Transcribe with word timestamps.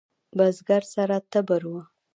بزگر 0.37 0.81
سره 0.93 1.17
تبر 1.31 1.63
و. 1.71 1.73